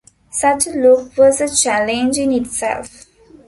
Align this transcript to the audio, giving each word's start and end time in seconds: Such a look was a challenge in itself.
Such 0.31 0.65
a 0.65 0.71
look 0.71 1.15
was 1.15 1.41
a 1.41 1.55
challenge 1.55 2.17
in 2.17 2.31
itself. 2.31 3.05